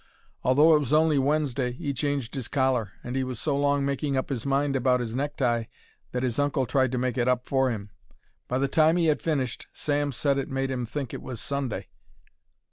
Although 0.43 0.75
it 0.75 0.79
was 0.79 0.93
only 0.93 1.19
Wednesday 1.19 1.77
'e 1.79 1.93
changed 1.93 2.33
his 2.33 2.47
collar, 2.47 2.93
and 3.03 3.15
he 3.15 3.23
was 3.23 3.39
so 3.39 3.55
long 3.55 3.85
making 3.85 4.17
up 4.17 4.31
'is 4.31 4.47
mind 4.47 4.75
about 4.75 4.99
his 4.99 5.15
necktie 5.15 5.65
that 6.11 6.23
'is 6.23 6.39
uncle 6.39 6.65
tried 6.65 6.91
to 6.93 6.97
make 6.97 7.19
it 7.19 7.27
up 7.27 7.45
for 7.45 7.69
him. 7.69 7.91
By 8.47 8.57
the 8.57 8.67
time 8.67 8.95
he 8.97 9.11
'ad 9.11 9.21
finished 9.21 9.67
Sam 9.73 10.11
said 10.11 10.39
it 10.39 10.49
made 10.49 10.71
'im 10.71 10.87
think 10.87 11.13
it 11.13 11.21
was 11.21 11.39
Sunday. 11.39 11.89